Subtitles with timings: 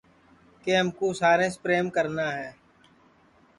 [0.61, 2.49] کہ ہم کُو ساریںٚس پریم کرنا ہے